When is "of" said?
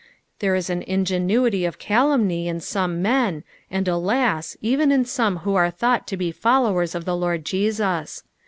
1.63-1.77, 6.95-7.05